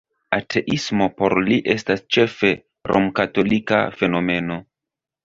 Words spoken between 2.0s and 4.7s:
ĉefe romkatolika fenomeno!